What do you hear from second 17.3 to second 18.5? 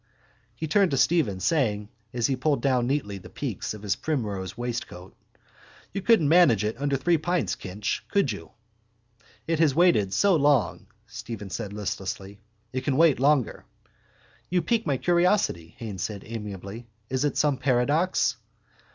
some paradox?